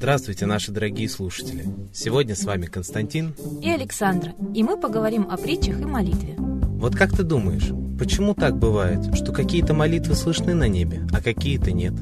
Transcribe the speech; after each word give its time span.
Здравствуйте, 0.00 0.46
наши 0.46 0.72
дорогие 0.72 1.10
слушатели! 1.10 1.66
Сегодня 1.92 2.34
с 2.34 2.44
вами 2.44 2.64
Константин 2.64 3.34
и 3.60 3.68
Александра, 3.68 4.32
и 4.54 4.62
мы 4.62 4.78
поговорим 4.78 5.28
о 5.30 5.36
притчах 5.36 5.78
и 5.78 5.84
молитве. 5.84 6.36
Вот 6.38 6.96
как 6.96 7.14
ты 7.14 7.22
думаешь, 7.22 7.68
почему 7.98 8.32
так 8.34 8.56
бывает, 8.56 9.14
что 9.14 9.30
какие-то 9.30 9.74
молитвы 9.74 10.14
слышны 10.14 10.54
на 10.54 10.68
небе, 10.68 11.06
а 11.12 11.20
какие-то 11.20 11.72
нет? 11.72 11.92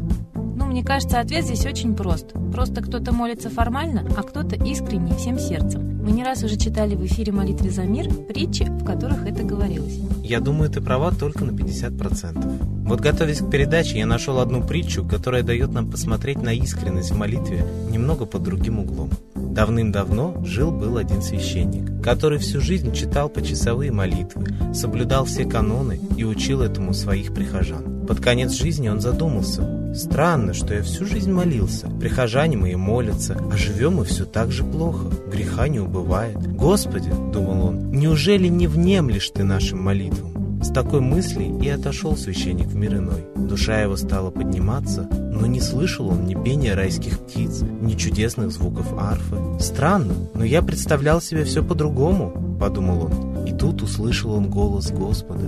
Мне 0.68 0.84
кажется, 0.84 1.18
ответ 1.18 1.46
здесь 1.46 1.64
очень 1.64 1.96
прост. 1.96 2.34
Просто 2.52 2.82
кто-то 2.82 3.14
молится 3.14 3.48
формально, 3.48 4.06
а 4.16 4.22
кто-то 4.22 4.54
искренне 4.54 5.14
всем 5.14 5.38
сердцем. 5.38 5.98
Мы 6.04 6.12
не 6.12 6.22
раз 6.22 6.44
уже 6.44 6.58
читали 6.58 6.94
в 6.94 7.04
эфире 7.06 7.32
«Молитвы 7.32 7.70
за 7.70 7.84
мир» 7.84 8.12
притчи, 8.12 8.64
в 8.64 8.84
которых 8.84 9.26
это 9.26 9.44
говорилось. 9.44 9.98
Я 10.22 10.40
думаю, 10.40 10.68
ты 10.70 10.82
права 10.82 11.10
только 11.10 11.46
на 11.46 11.52
50%. 11.52 12.84
Вот 12.86 13.00
готовясь 13.00 13.38
к 13.38 13.50
передаче, 13.50 13.98
я 13.98 14.06
нашел 14.06 14.38
одну 14.40 14.62
притчу, 14.62 15.08
которая 15.08 15.42
дает 15.42 15.72
нам 15.72 15.90
посмотреть 15.90 16.42
на 16.42 16.52
искренность 16.52 17.12
в 17.12 17.16
молитве 17.16 17.64
немного 17.90 18.26
под 18.26 18.42
другим 18.42 18.78
углом. 18.78 19.10
Давным-давно 19.34 20.44
жил-был 20.44 20.98
один 20.98 21.22
священник, 21.22 22.02
который 22.02 22.38
всю 22.38 22.60
жизнь 22.60 22.92
читал 22.92 23.30
почасовые 23.30 23.90
молитвы, 23.90 24.46
соблюдал 24.74 25.24
все 25.24 25.46
каноны 25.46 25.98
и 26.16 26.24
учил 26.24 26.60
этому 26.60 26.92
своих 26.92 27.32
прихожан. 27.32 28.06
Под 28.06 28.20
конец 28.20 28.52
жизни 28.52 28.88
он 28.88 29.00
задумался, 29.00 29.77
Странно, 29.98 30.54
что 30.54 30.74
я 30.74 30.82
всю 30.84 31.04
жизнь 31.06 31.32
молился. 31.32 31.88
Прихожане 31.98 32.56
мои 32.56 32.76
молятся, 32.76 33.36
а 33.52 33.56
живем 33.56 33.96
мы 33.96 34.04
все 34.04 34.24
так 34.24 34.52
же 34.52 34.62
плохо. 34.62 35.06
Греха 35.28 35.66
не 35.66 35.80
убывает. 35.80 36.36
Господи, 36.54 37.10
думал 37.32 37.66
он, 37.66 37.90
неужели 37.90 38.46
не 38.46 38.68
внемлешь 38.68 39.28
ты 39.30 39.42
нашим 39.42 39.82
молитвам? 39.82 40.62
С 40.62 40.68
такой 40.68 41.00
мыслью 41.00 41.58
и 41.60 41.68
отошел 41.68 42.16
священник 42.16 42.68
в 42.68 42.76
мир 42.76 42.98
иной. 42.98 43.26
Душа 43.34 43.80
его 43.80 43.96
стала 43.96 44.30
подниматься, 44.30 45.02
но 45.10 45.46
не 45.46 45.60
слышал 45.60 46.06
он 46.06 46.26
ни 46.26 46.40
пения 46.40 46.74
райских 46.74 47.18
птиц, 47.18 47.62
ни 47.62 47.94
чудесных 47.94 48.52
звуков 48.52 48.86
арфы. 48.96 49.36
Странно, 49.58 50.14
но 50.32 50.44
я 50.44 50.62
представлял 50.62 51.20
себе 51.20 51.42
все 51.42 51.64
по-другому, 51.64 52.56
подумал 52.60 53.06
он. 53.06 53.46
И 53.46 53.52
тут 53.52 53.82
услышал 53.82 54.30
он 54.30 54.48
голос 54.48 54.92
Господа. 54.92 55.44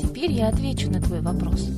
Теперь 0.00 0.30
я 0.30 0.48
отвечу 0.48 0.88
на 0.92 1.02
твой 1.02 1.20
вопрос 1.22 1.68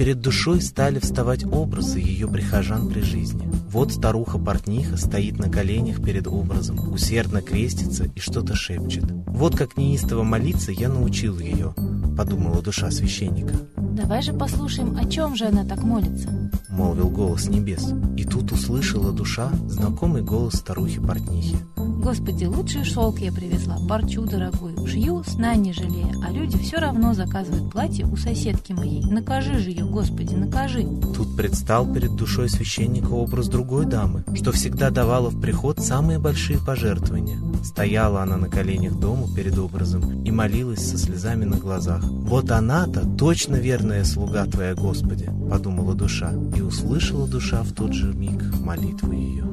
перед 0.00 0.22
душой 0.22 0.62
стали 0.62 0.98
вставать 0.98 1.44
образы 1.44 1.98
ее 1.98 2.26
прихожан 2.26 2.88
при 2.88 3.00
жизни. 3.00 3.50
Вот 3.68 3.92
старуха-портниха 3.92 4.96
стоит 4.96 5.38
на 5.38 5.50
коленях 5.50 6.02
перед 6.02 6.26
образом, 6.26 6.90
усердно 6.90 7.42
крестится 7.42 8.04
и 8.04 8.18
что-то 8.18 8.54
шепчет. 8.54 9.04
Вот 9.26 9.58
как 9.58 9.76
неистово 9.76 10.22
молиться 10.22 10.72
я 10.72 10.88
научил 10.88 11.38
ее, 11.38 11.74
подумала 12.16 12.62
душа 12.62 12.90
священника. 12.90 13.52
Давай 13.90 14.22
же 14.22 14.32
послушаем, 14.32 14.96
о 14.96 15.04
чем 15.04 15.36
же 15.36 15.46
она 15.46 15.64
так 15.64 15.82
молится. 15.82 16.28
Молвил 16.68 17.10
голос 17.10 17.48
небес. 17.48 17.92
И 18.16 18.24
тут 18.24 18.52
услышала 18.52 19.12
душа 19.12 19.50
знакомый 19.66 20.22
голос 20.22 20.54
старухи-портнихи. 20.54 21.56
Господи, 21.76 22.46
лучший 22.46 22.82
шелк 22.84 23.18
я 23.18 23.30
привезла, 23.30 23.76
парчу 23.86 24.24
дорогую. 24.24 24.86
Шью, 24.86 25.22
сна 25.22 25.54
не 25.54 25.74
жалея, 25.74 26.14
а 26.26 26.32
люди 26.32 26.56
все 26.56 26.78
равно 26.78 27.12
заказывают 27.12 27.70
платье 27.70 28.06
у 28.06 28.16
соседки 28.16 28.72
моей. 28.72 29.04
Накажи 29.04 29.58
же 29.58 29.68
ее, 29.68 29.84
Господи, 29.84 30.34
накажи. 30.34 30.82
Тут 31.14 31.36
предстал 31.36 31.92
перед 31.92 32.16
душой 32.16 32.48
священника 32.48 33.10
образ 33.10 33.48
другой 33.48 33.84
дамы, 33.84 34.24
что 34.34 34.50
всегда 34.50 34.88
давала 34.88 35.28
в 35.28 35.38
приход 35.42 35.80
самые 35.80 36.18
большие 36.18 36.58
пожертвования. 36.58 37.38
Стояла 37.62 38.22
она 38.22 38.38
на 38.38 38.48
коленях 38.48 38.98
дома 38.98 39.26
перед 39.36 39.58
образом 39.58 40.22
и 40.24 40.30
молилась 40.30 40.88
со 40.88 40.96
слезами 40.96 41.44
на 41.44 41.58
глазах. 41.58 42.02
«Вот 42.02 42.50
она-то 42.50 43.06
точно 43.18 43.56
верная 43.80 44.04
слуга 44.04 44.44
Твоя, 44.44 44.74
Господи!»— 44.74 45.30
подумала 45.50 45.94
душа, 45.94 46.32
и 46.54 46.60
услышала 46.60 47.26
душа 47.26 47.62
в 47.62 47.72
тот 47.72 47.94
же 47.94 48.12
миг 48.12 48.42
молитву 48.60 49.12
ее. 49.12 49.46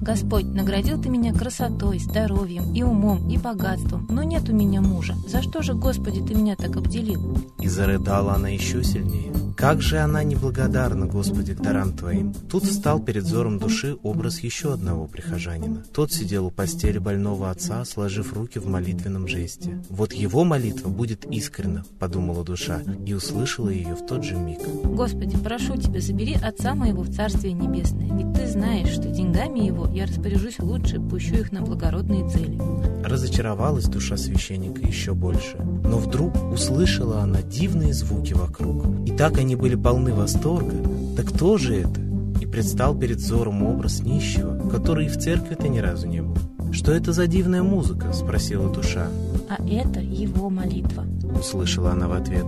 Господь, 0.00 0.46
наградил 0.46 1.00
ты 1.00 1.08
меня 1.08 1.32
красотой, 1.32 2.00
здоровьем 2.00 2.74
и 2.74 2.82
умом, 2.82 3.28
и 3.28 3.38
богатством, 3.38 4.08
но 4.10 4.24
нет 4.24 4.48
у 4.48 4.52
меня 4.52 4.80
мужа. 4.80 5.14
За 5.28 5.42
что 5.42 5.62
же, 5.62 5.74
Господи, 5.74 6.20
ты 6.20 6.34
меня 6.34 6.56
так 6.56 6.76
обделил? 6.76 7.38
И 7.60 7.68
зарыдала 7.68 8.34
она 8.34 8.48
еще 8.48 8.82
сильнее. 8.82 9.32
Как 9.56 9.82
же 9.82 9.98
она 9.98 10.22
неблагодарна, 10.22 11.06
Господи, 11.06 11.54
к 11.54 11.60
дарам 11.60 11.92
Твоим. 11.92 12.32
Тут 12.50 12.64
встал 12.64 13.00
перед 13.00 13.24
взором 13.24 13.58
души 13.58 13.96
образ 14.02 14.40
еще 14.40 14.72
одного 14.72 15.06
прихожанина. 15.06 15.84
Тот 15.92 16.12
сидел 16.12 16.46
у 16.46 16.50
постели 16.50 16.98
больного 16.98 17.50
отца, 17.50 17.84
сложив 17.84 18.32
руки 18.32 18.58
в 18.58 18.66
молитвенном 18.66 19.28
жесте. 19.28 19.82
Вот 19.88 20.12
его 20.12 20.44
молитва 20.44 20.88
будет 20.88 21.24
искренна, 21.26 21.84
подумала 21.98 22.44
душа, 22.44 22.80
и 23.06 23.14
услышала 23.14 23.68
ее 23.68 23.94
в 23.94 24.06
тот 24.06 24.24
же 24.24 24.36
миг. 24.36 24.60
Господи, 24.84 25.36
прошу 25.36 25.76
Тебя, 25.76 26.00
забери 26.00 26.34
отца 26.34 26.74
моего 26.74 27.02
в 27.02 27.14
Царствие 27.14 27.52
Небесное, 27.52 28.10
ведь 28.16 28.32
Ты 28.34 28.46
знаешь, 28.48 28.88
что 28.88 29.08
деньгами 29.08 29.60
его 29.60 29.88
я 29.92 30.06
распоряжусь 30.06 30.58
лучше, 30.58 31.00
пущу 31.00 31.34
их 31.34 31.52
на 31.52 31.62
благородные 31.62 32.28
цели. 32.28 32.60
Разочаровалась 33.04 33.86
душа 33.86 34.16
священника 34.16 34.80
еще 34.86 35.14
больше. 35.14 35.56
Но 35.58 35.98
вдруг 35.98 36.34
услышала 36.52 37.20
она 37.20 37.42
дивные 37.42 37.92
звуки 37.92 38.32
вокруг. 38.32 39.06
И 39.06 39.12
так 39.12 39.38
они 39.42 39.56
были 39.56 39.74
полны 39.74 40.14
восторга. 40.14 40.74
Да 41.16 41.22
кто 41.22 41.58
же 41.58 41.76
это? 41.76 42.00
И 42.40 42.46
предстал 42.46 42.96
перед 42.96 43.18
взором 43.18 43.62
образ 43.64 44.00
нищего, 44.00 44.68
который 44.70 45.06
и 45.06 45.08
в 45.08 45.18
церкви-то 45.18 45.68
ни 45.68 45.78
разу 45.78 46.08
не 46.08 46.22
был. 46.22 46.36
«Что 46.72 46.92
это 46.92 47.12
за 47.12 47.26
дивная 47.26 47.62
музыка?»– 47.62 48.12
спросила 48.14 48.72
душа. 48.72 49.08
«А 49.50 49.62
это 49.68 50.00
его 50.00 50.48
молитва»,– 50.48 51.04
услышала 51.38 51.90
она 51.90 52.08
в 52.08 52.12
ответ. 52.12 52.46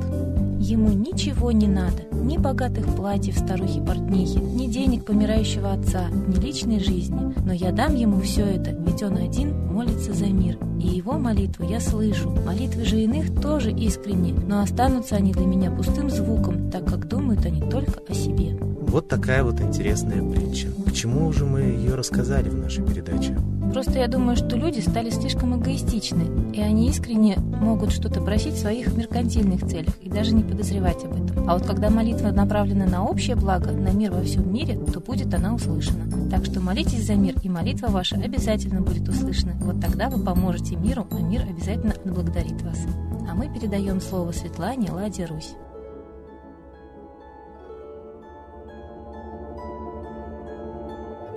Ему 0.64 0.92
ничего 0.92 1.52
не 1.52 1.66
надо, 1.66 2.04
ни 2.10 2.38
богатых 2.38 2.86
платьев 2.96 3.36
старухи-портнихи, 3.36 4.38
ни 4.38 4.66
денег 4.66 5.04
помирающего 5.04 5.74
отца, 5.74 6.08
ни 6.08 6.40
личной 6.40 6.80
жизни. 6.80 7.34
Но 7.44 7.52
я 7.52 7.70
дам 7.70 7.94
ему 7.94 8.18
все 8.22 8.46
это, 8.46 8.70
ведь 8.70 9.02
он 9.02 9.18
один 9.18 9.54
молится 9.66 10.14
за 10.14 10.24
мир. 10.24 10.56
И 10.80 10.86
его 10.86 11.18
молитву 11.18 11.68
я 11.68 11.80
слышу. 11.80 12.30
Молитвы 12.30 12.86
же 12.86 12.98
иных 13.02 13.38
тоже 13.42 13.72
искренни, 13.72 14.32
но 14.32 14.62
останутся 14.62 15.16
они 15.16 15.32
для 15.32 15.44
меня 15.44 15.70
пустым 15.70 16.08
звуком, 16.08 16.70
так 16.70 16.86
как 16.86 17.08
думают 17.08 17.44
они 17.44 17.60
только 17.60 18.00
о 18.08 18.14
себе. 18.14 18.58
Вот 18.94 19.08
такая 19.08 19.42
вот 19.42 19.60
интересная 19.60 20.22
притча. 20.22 20.68
К 20.86 20.92
чему 20.92 21.32
же 21.32 21.44
мы 21.44 21.62
ее 21.62 21.96
рассказали 21.96 22.48
в 22.48 22.56
нашей 22.56 22.86
передаче? 22.86 23.36
Просто 23.72 23.98
я 23.98 24.06
думаю, 24.06 24.36
что 24.36 24.54
люди 24.54 24.78
стали 24.78 25.10
слишком 25.10 25.60
эгоистичны, 25.60 26.52
и 26.52 26.60
они 26.60 26.88
искренне 26.88 27.36
могут 27.38 27.90
что-то 27.90 28.20
просить 28.20 28.54
в 28.54 28.60
своих 28.60 28.96
меркантильных 28.96 29.66
целях 29.66 29.96
и 30.00 30.08
даже 30.08 30.32
не 30.32 30.44
подозревать 30.44 31.02
об 31.02 31.14
этом. 31.14 31.50
А 31.50 31.54
вот 31.54 31.66
когда 31.66 31.90
молитва 31.90 32.28
направлена 32.28 32.86
на 32.86 33.04
общее 33.04 33.34
благо, 33.34 33.72
на 33.72 33.90
мир 33.90 34.12
во 34.12 34.22
всем 34.22 34.54
мире, 34.54 34.76
то 34.76 35.00
будет 35.00 35.34
она 35.34 35.56
услышана. 35.56 36.30
Так 36.30 36.44
что 36.44 36.60
молитесь 36.60 37.04
за 37.04 37.14
мир, 37.14 37.34
и 37.42 37.48
молитва 37.48 37.88
ваша 37.88 38.14
обязательно 38.14 38.80
будет 38.80 39.08
услышана. 39.08 39.54
Вот 39.60 39.80
тогда 39.80 40.08
вы 40.08 40.22
поможете 40.22 40.76
миру, 40.76 41.04
а 41.10 41.16
мир 41.16 41.42
обязательно 41.42 41.94
отблагодарит 41.94 42.62
вас. 42.62 42.78
А 43.28 43.34
мы 43.34 43.52
передаем 43.52 44.00
слово 44.00 44.30
Светлане 44.30 44.92
Ладе 44.92 45.24
Русь. 45.24 45.56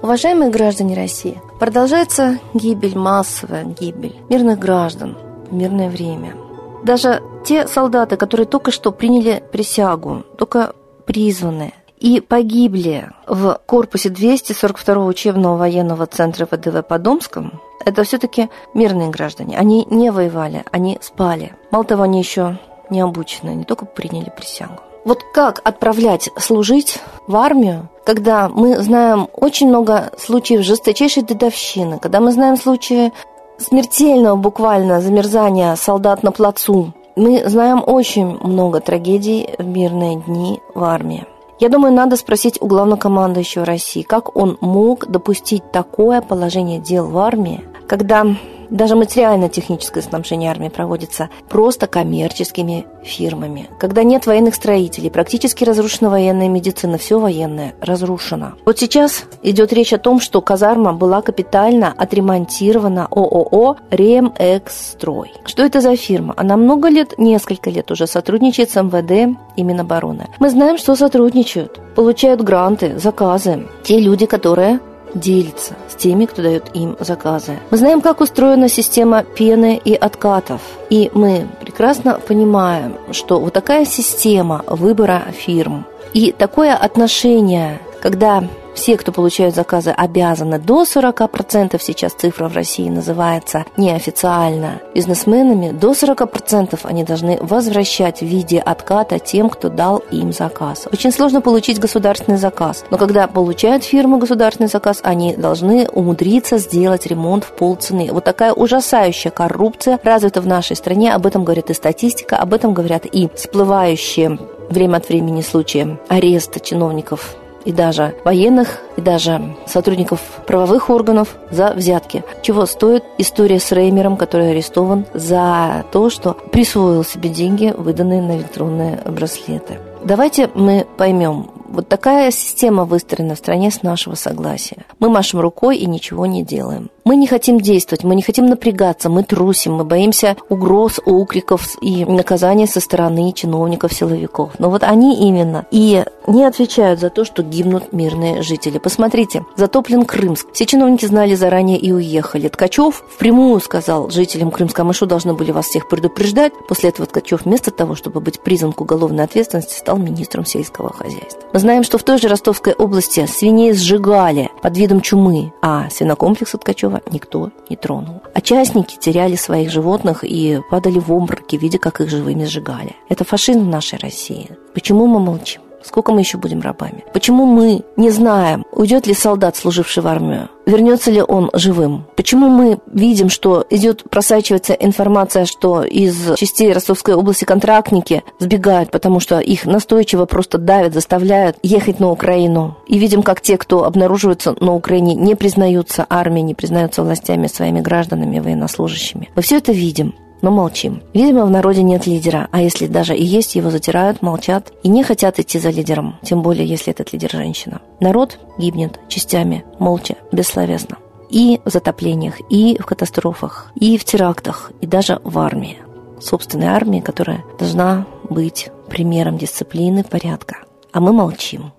Уважаемые 0.01 0.51
граждане 0.51 0.95
России, 0.95 1.41
продолжается 1.59 2.39
гибель, 2.53 2.97
массовая 2.97 3.63
гибель 3.63 4.15
мирных 4.29 4.59
граждан 4.59 5.17
в 5.49 5.53
мирное 5.53 5.89
время. 5.89 6.35
Даже 6.83 7.23
те 7.43 7.67
солдаты, 7.67 8.15
которые 8.15 8.45
только 8.45 8.71
что 8.71 8.91
приняли 8.91 9.43
присягу, 9.51 10.23
только 10.37 10.73
призваны 11.05 11.73
и 11.99 12.21
погибли 12.21 13.09
в 13.27 13.59
корпусе 13.65 14.09
242 14.09 15.03
учебного 15.03 15.57
военного 15.57 16.05
центра 16.05 16.45
ВДВ 16.45 16.85
по 16.87 16.99
Домском, 16.99 17.59
это 17.83 18.03
все-таки 18.03 18.49
мирные 18.75 19.09
граждане. 19.09 19.57
Они 19.57 19.87
не 19.89 20.11
воевали, 20.11 20.63
они 20.71 20.99
спали. 21.01 21.55
Мало 21.71 21.85
того, 21.85 22.03
они 22.03 22.19
еще 22.19 22.59
не 22.91 23.01
обучены, 23.01 23.55
не 23.55 23.63
только 23.63 23.85
приняли 23.85 24.29
присягу. 24.29 24.86
Вот 25.07 25.23
как 25.23 25.61
отправлять 25.63 26.29
служить 26.35 26.99
в 27.27 27.37
армию, 27.37 27.87
когда 28.05 28.49
мы 28.49 28.77
знаем 28.81 29.29
очень 29.31 29.69
много 29.69 30.11
случаев 30.17 30.65
жесточайшей 30.65 31.23
дедовщины, 31.23 31.97
когда 31.97 32.19
мы 32.19 32.33
знаем 32.33 32.57
случаи 32.57 33.13
смертельного 33.57 34.35
буквально 34.35 34.99
замерзания 34.99 35.73
солдат 35.77 36.23
на 36.23 36.33
плацу. 36.33 36.91
Мы 37.15 37.41
знаем 37.47 37.81
очень 37.85 38.37
много 38.41 38.81
трагедий 38.81 39.49
в 39.57 39.65
мирные 39.65 40.17
дни 40.17 40.59
в 40.75 40.83
армии. 40.83 41.25
Я 41.57 41.69
думаю, 41.69 41.93
надо 41.93 42.17
спросить 42.17 42.61
у 42.61 42.67
главнокомандующего 42.67 43.63
России, 43.63 44.01
как 44.01 44.35
он 44.35 44.57
мог 44.59 45.07
допустить 45.07 45.71
такое 45.71 46.19
положение 46.19 46.81
дел 46.81 47.07
в 47.07 47.17
армии, 47.17 47.63
когда 47.87 48.25
даже 48.69 48.95
материально-техническое 48.95 50.01
снабжение 50.01 50.51
армии 50.51 50.69
проводится 50.69 51.29
просто 51.49 51.87
коммерческими 51.87 52.85
фирмами. 53.03 53.69
Когда 53.79 54.03
нет 54.03 54.25
военных 54.25 54.55
строителей, 54.55 55.09
практически 55.09 55.63
разрушена 55.63 56.09
военная 56.09 56.49
медицина, 56.49 56.97
все 56.97 57.19
военное 57.19 57.73
разрушено. 57.81 58.53
Вот 58.65 58.79
сейчас 58.79 59.25
идет 59.43 59.73
речь 59.73 59.93
о 59.93 59.97
том, 59.97 60.19
что 60.19 60.41
казарма 60.41 60.93
была 60.93 61.21
капитально 61.21 61.93
отремонтирована 61.97 63.07
ООО 63.09 63.77
«Ремэксстрой». 63.91 65.33
Что 65.45 65.63
это 65.63 65.81
за 65.81 65.95
фирма? 65.95 66.33
Она 66.37 66.57
много 66.57 66.89
лет, 66.89 67.17
несколько 67.17 67.69
лет 67.69 67.91
уже 67.91 68.07
сотрудничает 68.07 68.69
с 68.69 68.81
МВД 68.81 69.37
и 69.55 69.63
Минобороны. 69.63 70.27
Мы 70.39 70.49
знаем, 70.49 70.77
что 70.77 70.95
сотрудничают, 70.95 71.79
получают 71.95 72.41
гранты, 72.41 72.97
заказы. 72.99 73.67
Те 73.83 73.99
люди, 73.99 74.25
которые 74.25 74.79
делится 75.13 75.75
с 75.89 75.95
теми, 75.95 76.25
кто 76.25 76.41
дает 76.41 76.75
им 76.75 76.95
заказы. 76.99 77.59
Мы 77.71 77.77
знаем, 77.77 78.01
как 78.01 78.21
устроена 78.21 78.69
система 78.69 79.23
пены 79.23 79.79
и 79.83 79.93
откатов. 79.93 80.61
И 80.89 81.09
мы 81.13 81.47
прекрасно 81.61 82.19
понимаем, 82.25 82.95
что 83.11 83.39
вот 83.39 83.53
такая 83.53 83.85
система 83.85 84.63
выбора 84.67 85.23
фирм 85.31 85.85
и 86.13 86.31
такое 86.31 86.75
отношение, 86.75 87.79
когда 88.01 88.43
все, 88.77 88.95
кто 88.95 89.11
получают 89.11 89.55
заказы, 89.55 89.89
обязаны 89.89 90.59
до 90.59 90.83
40%, 90.83 91.81
сейчас 91.81 92.13
цифра 92.13 92.47
в 92.47 92.55
России 92.55 92.87
называется 92.89 93.65
неофициально, 93.75 94.81
бизнесменами, 94.93 95.71
до 95.71 95.93
40% 95.93 96.79
они 96.83 97.03
должны 97.03 97.39
возвращать 97.41 98.19
в 98.19 98.25
виде 98.25 98.59
отката 98.59 99.17
тем, 99.17 99.49
кто 99.49 99.69
дал 99.69 99.97
им 100.11 100.31
заказ. 100.31 100.87
Очень 100.93 101.11
сложно 101.11 101.41
получить 101.41 101.79
государственный 101.79 102.37
заказ, 102.37 102.85
но 102.91 102.99
когда 102.99 103.27
получают 103.27 103.83
фирму 103.83 104.19
государственный 104.19 104.69
заказ, 104.69 104.99
они 105.01 105.35
должны 105.35 105.87
умудриться 105.89 106.59
сделать 106.59 107.07
ремонт 107.07 107.45
в 107.45 107.53
полцены. 107.53 108.09
Вот 108.11 108.25
такая 108.25 108.53
ужасающая 108.53 109.31
коррупция 109.31 109.99
развита 110.03 110.39
в 110.39 110.45
нашей 110.45 110.75
стране, 110.75 111.15
об 111.15 111.25
этом 111.25 111.43
говорит 111.43 111.71
и 111.71 111.73
статистика, 111.73 112.37
об 112.37 112.53
этом 112.53 112.75
говорят 112.75 113.07
и 113.07 113.27
всплывающие 113.33 114.37
время 114.69 114.97
от 114.97 115.09
времени 115.09 115.41
случаи 115.41 115.97
ареста 116.09 116.59
чиновников 116.59 117.35
и 117.67 117.73
даже 117.73 118.15
военных, 118.23 118.79
и 118.95 119.01
даже 119.01 119.57
сотрудников 119.65 120.21
правовых 120.47 120.89
органов 120.89 121.35
за 121.51 121.73
взятки. 121.73 122.23
Чего 122.41 122.65
стоит 122.65 123.03
история 123.17 123.59
с 123.59 123.73
Реймером, 123.73 124.15
который 124.15 124.51
арестован 124.51 125.05
за 125.13 125.83
то, 125.91 126.09
что 126.09 126.33
присвоил 126.33 127.03
себе 127.03 127.29
деньги, 127.29 127.73
выданные 127.77 128.21
на 128.21 128.37
электронные 128.37 129.01
браслеты. 129.05 129.79
Давайте 130.01 130.49
мы 130.53 130.87
поймем, 130.95 131.49
вот 131.67 131.89
такая 131.89 132.31
система 132.31 132.85
выстроена 132.85 133.35
в 133.35 133.39
стране 133.39 133.69
с 133.69 133.83
нашего 133.83 134.15
согласия. 134.15 134.85
Мы 134.99 135.09
машем 135.09 135.41
рукой 135.41 135.77
и 135.77 135.85
ничего 135.85 136.25
не 136.25 136.43
делаем. 136.43 136.89
Мы 137.07 137.15
не 137.15 137.25
хотим 137.25 137.61
действовать, 137.61 138.03
мы 138.03 138.15
не 138.15 138.21
хотим 138.21 138.47
напрягаться, 138.47 139.07
мы 139.07 139.23
трусим, 139.23 139.75
мы 139.75 139.85
боимся 139.85 140.35
угроз, 140.49 140.99
окриков 141.05 141.77
и 141.81 142.03
наказания 142.03 142.67
со 142.67 142.81
стороны 142.81 143.31
чиновников, 143.31 143.93
силовиков. 143.93 144.51
Но 144.59 144.69
вот 144.69 144.83
они 144.83 145.25
именно 145.25 145.65
и 145.71 146.03
не 146.27 146.43
отвечают 146.43 146.99
за 146.99 147.09
то, 147.09 147.23
что 147.23 147.43
гибнут 147.43 147.93
мирные 147.93 148.41
жители. 148.41 148.77
Посмотрите, 148.77 149.45
затоплен 149.55 150.03
Крымск. 150.03 150.47
Все 150.51 150.65
чиновники 150.65 151.05
знали 151.05 151.35
заранее 151.35 151.77
и 151.77 151.93
уехали. 151.93 152.49
Ткачев 152.49 153.05
впрямую 153.09 153.61
сказал 153.61 154.09
жителям 154.09 154.51
Крымска, 154.51 154.83
мы 154.83 154.93
что, 154.93 155.05
должны 155.05 155.33
были 155.33 155.51
вас 155.51 155.67
всех 155.67 155.87
предупреждать? 155.87 156.51
После 156.67 156.89
этого 156.89 157.07
Ткачев 157.07 157.45
вместо 157.45 157.71
того, 157.71 157.95
чтобы 157.95 158.19
быть 158.19 158.41
признан 158.41 158.73
к 158.73 158.81
уголовной 158.81 159.23
ответственности, 159.23 159.79
стал 159.79 159.95
министром 159.95 160.45
сельского 160.45 160.91
хозяйства. 160.91 161.39
Мы 161.53 161.59
знаем, 161.59 161.83
что 161.83 161.97
в 161.97 162.03
той 162.03 162.17
же 162.17 162.27
Ростовской 162.27 162.73
области 162.73 163.25
свиней 163.27 163.71
сжигали 163.71 164.51
под 164.61 164.75
видом 164.75 164.99
чумы, 164.99 165.53
а 165.61 165.89
свинокомплекс 165.89 166.51
Ткачева 166.51 166.96
никто 167.11 167.51
не 167.69 167.75
тронул. 167.75 168.21
Участники 168.35 168.97
теряли 168.97 169.35
своих 169.35 169.71
животных 169.71 170.23
и 170.23 170.59
падали 170.69 170.99
в 170.99 171.11
обмороки, 171.11 171.55
видя, 171.55 171.79
как 171.79 172.01
их 172.01 172.09
живыми 172.09 172.45
сжигали. 172.45 172.95
Это 173.09 173.23
фашизм 173.23 173.61
в 173.61 173.69
нашей 173.69 173.99
России. 173.99 174.49
Почему 174.73 175.07
мы 175.07 175.19
молчим? 175.19 175.61
Сколько 175.87 176.11
мы 176.11 176.19
еще 176.19 176.37
будем 176.37 176.59
рабами? 176.59 177.05
Почему 177.13 177.45
мы 177.45 177.83
не 177.95 178.09
знаем, 178.09 178.65
уйдет 178.73 179.07
ли 179.07 179.13
солдат, 179.13 179.55
служивший 179.55 180.03
в 180.03 180.07
армию? 180.07 180.49
Вернется 180.65 181.11
ли 181.11 181.23
он 181.25 181.49
живым? 181.53 182.05
Почему 182.17 182.49
мы 182.49 182.79
видим, 182.91 183.29
что 183.29 183.65
идет, 183.69 184.03
просачивается 184.09 184.73
информация, 184.73 185.45
что 185.45 185.83
из 185.83 186.35
частей 186.35 186.73
Ростовской 186.73 187.13
области 187.13 187.45
контрактники 187.45 188.23
сбегают, 188.39 188.91
потому 188.91 189.21
что 189.21 189.39
их 189.39 189.65
настойчиво 189.65 190.25
просто 190.25 190.57
давят, 190.57 190.93
заставляют 190.93 191.57
ехать 191.63 192.01
на 192.01 192.11
Украину. 192.11 192.75
И 192.85 192.99
видим, 192.99 193.23
как 193.23 193.39
те, 193.39 193.57
кто 193.57 193.85
обнаруживаются 193.85 194.57
на 194.59 194.73
Украине, 194.73 195.15
не 195.15 195.35
признаются 195.35 196.05
армией, 196.09 196.43
не 196.43 196.53
признаются 196.53 197.01
властями 197.01 197.47
своими 197.47 197.79
гражданами, 197.79 198.39
военнослужащими. 198.39 199.29
Мы 199.35 199.41
все 199.41 199.59
это 199.59 199.71
видим 199.71 200.15
но 200.41 200.51
молчим. 200.51 201.01
Видимо, 201.13 201.45
в 201.45 201.49
народе 201.49 201.83
нет 201.83 202.05
лидера, 202.05 202.47
а 202.51 202.61
если 202.61 202.87
даже 202.87 203.15
и 203.15 203.23
есть, 203.23 203.55
его 203.55 203.69
затирают, 203.69 204.21
молчат 204.21 204.71
и 204.83 204.89
не 204.89 205.03
хотят 205.03 205.39
идти 205.39 205.59
за 205.59 205.69
лидером, 205.69 206.17
тем 206.23 206.41
более, 206.41 206.65
если 206.65 206.91
этот 206.91 207.13
лидер 207.13 207.31
женщина. 207.31 207.81
Народ 207.99 208.39
гибнет 208.57 208.99
частями, 209.07 209.65
молча, 209.79 210.15
бессловесно. 210.31 210.97
И 211.29 211.59
в 211.65 211.69
затоплениях, 211.69 212.35
и 212.49 212.77
в 212.79 212.85
катастрофах, 212.85 213.71
и 213.75 213.97
в 213.97 214.05
терактах, 214.05 214.71
и 214.79 214.87
даже 214.87 215.19
в 215.23 215.37
армии. 215.39 215.77
Собственной 216.19 216.67
армии, 216.67 217.01
которая 217.01 217.43
должна 217.59 218.05
быть 218.29 218.69
примером 218.87 219.37
дисциплины, 219.37 220.03
порядка. 220.03 220.59
А 220.93 220.99
мы 220.99 221.11
молчим. 221.11 221.73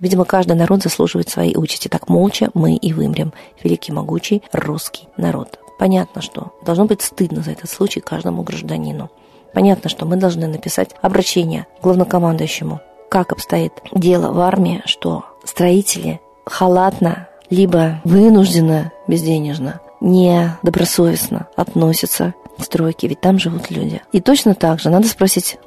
Видимо, 0.00 0.24
каждый 0.24 0.56
народ 0.56 0.82
заслуживает 0.82 1.28
своей 1.28 1.56
участи. 1.56 1.88
Так 1.88 2.08
молча 2.08 2.50
мы 2.54 2.76
и 2.76 2.92
вымрем. 2.92 3.32
Великий 3.62 3.92
могучий 3.92 4.42
русский 4.52 5.08
народ. 5.16 5.58
Понятно, 5.78 6.22
что 6.22 6.52
должно 6.62 6.84
быть 6.86 7.02
стыдно 7.02 7.42
за 7.42 7.52
этот 7.52 7.68
случай 7.68 8.00
каждому 8.00 8.42
гражданину. 8.42 9.10
Понятно, 9.52 9.88
что 9.90 10.06
мы 10.06 10.16
должны 10.16 10.46
написать 10.46 10.90
обращение 11.00 11.66
главнокомандующему, 11.82 12.80
как 13.08 13.32
обстоит 13.32 13.72
дело 13.92 14.32
в 14.32 14.40
армии, 14.40 14.82
что 14.86 15.24
строители 15.44 16.20
халатно, 16.44 17.28
либо 17.50 18.00
вынужденно, 18.04 18.92
безденежно, 19.06 19.80
недобросовестно 20.00 21.46
относятся 21.56 22.34
стройки, 22.58 23.06
ведь 23.06 23.20
там 23.20 23.38
живут 23.38 23.70
люди. 23.70 24.00
И 24.12 24.20
точно 24.20 24.54
так 24.54 24.80
же 24.80 24.90
надо 24.90 25.08
спросить 25.08 25.58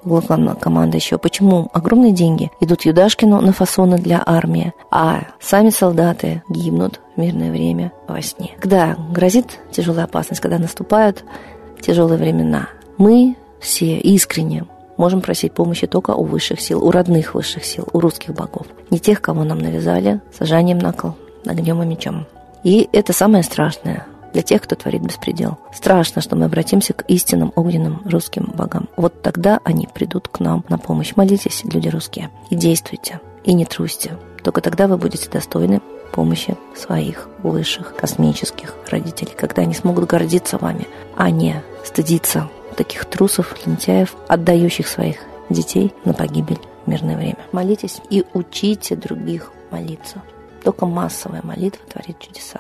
команды 0.60 0.98
еще, 0.98 1.18
почему 1.18 1.70
огромные 1.74 2.12
деньги 2.12 2.52
идут 2.60 2.86
Юдашкину 2.86 3.42
на 3.42 3.52
фасоны 3.52 3.98
для 3.98 4.22
армии, 4.26 4.74
а 4.92 5.24
сами 5.40 5.70
солдаты 5.70 6.44
гибнут 6.50 7.00
в 7.16 7.20
мирное 7.20 7.52
время 7.52 7.92
во 8.08 8.22
сне. 8.22 8.52
Когда 8.60 8.96
грозит 9.12 9.60
тяжелая 9.72 10.06
опасность, 10.06 10.42
когда 10.42 10.60
наступают 10.60 11.24
тяжелые 11.82 12.18
времена, 12.18 12.70
мы 12.98 13.36
все 13.60 13.98
искренне 13.98 14.66
можем 14.98 15.22
просить 15.22 15.54
помощи 15.54 15.88
только 15.88 16.12
у 16.12 16.24
высших 16.24 16.60
сил, 16.60 16.84
у 16.84 16.92
родных 16.92 17.36
высших 17.36 17.66
сил, 17.66 17.88
у 17.94 18.00
русских 18.00 18.34
богов. 18.34 18.66
Не 18.90 19.00
тех, 19.00 19.22
кого 19.22 19.44
нам 19.44 19.60
навязали 19.60 20.22
сажанием 20.38 20.80
на 20.80 20.92
кол, 20.94 21.16
огнем 21.46 21.82
и 21.84 21.86
мечом. 21.86 22.26
И 22.64 22.90
это 22.92 23.14
самое 23.14 23.44
страшное– 23.44 24.08
для 24.38 24.44
тех, 24.44 24.62
кто 24.62 24.76
творит 24.76 25.02
беспредел. 25.02 25.58
Страшно, 25.74 26.22
что 26.22 26.36
мы 26.36 26.46
обратимся 26.46 26.94
к 26.94 27.04
истинным 27.08 27.52
огненным 27.56 28.04
русским 28.06 28.52
богам. 28.54 28.88
Вот 28.96 29.24
тогда 29.24 29.60
они 29.64 29.90
придут 29.92 30.28
к 30.28 30.40
нам 30.40 30.64
на 30.70 30.78
помощь. 30.78 31.14
Молитесь, 31.16 31.64
люди 31.64 31.90
русские, 31.90 32.30
и 32.52 32.56
действуйте, 32.56 33.20
и 33.44 33.54
не 33.54 33.66
трусьте. 33.66 34.16
Только 34.44 34.62
тогда 34.62 34.86
вы 34.86 35.00
будете 35.00 35.28
достойны 35.28 35.82
помощи 36.12 36.56
своих 36.76 37.30
высших 37.42 37.96
космических 37.96 38.76
родителей, 38.92 39.32
когда 39.36 39.64
они 39.64 39.74
смогут 39.74 40.06
гордиться 40.06 40.60
вами, 40.60 40.88
а 41.16 41.32
не 41.32 41.64
стыдиться 41.84 42.48
таких 42.76 43.06
трусов, 43.06 43.56
лентяев, 43.66 44.16
отдающих 44.28 44.88
своих 44.88 45.18
детей 45.50 45.96
на 46.06 46.14
погибель 46.14 46.60
в 46.86 46.88
мирное 46.88 47.18
время. 47.18 47.40
Молитесь 47.52 48.02
и 48.12 48.24
учите 48.36 48.96
других 48.96 49.52
молиться. 49.72 50.22
Только 50.64 50.86
массовая 50.86 51.42
молитва 51.42 51.82
творит 51.92 52.20
чудеса. 52.20 52.60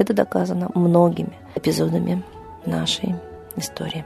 Это 0.00 0.14
доказано 0.14 0.70
многими 0.74 1.38
эпизодами 1.54 2.24
нашей 2.64 3.16
истории. 3.56 4.02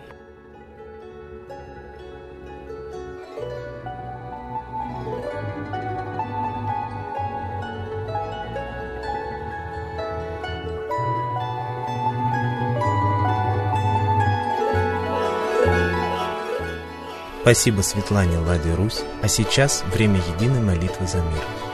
Спасибо 17.43 17.83
Светлане 17.83 18.39
Ладе 18.39 18.75
Русь, 18.75 19.05
а 19.23 19.29
сейчас 19.29 19.85
время 19.95 20.21
единой 20.35 20.61
молитвы 20.61 21.07
за 21.07 21.19
мир. 21.19 21.74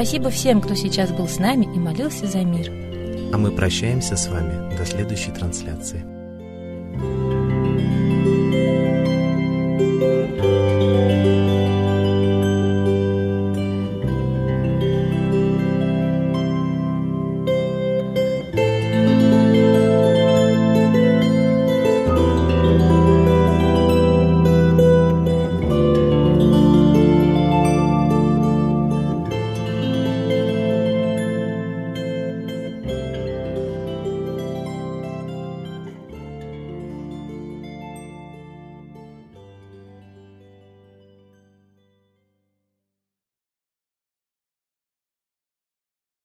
Спасибо 0.00 0.30
всем, 0.30 0.62
кто 0.62 0.74
сейчас 0.74 1.10
был 1.10 1.28
с 1.28 1.38
нами 1.38 1.66
и 1.66 1.78
молился 1.78 2.26
за 2.26 2.38
мир. 2.38 2.70
А 3.34 3.36
мы 3.36 3.50
прощаемся 3.50 4.16
с 4.16 4.28
вами 4.28 4.74
до 4.74 4.86
следующей 4.86 5.30
трансляции. 5.30 6.19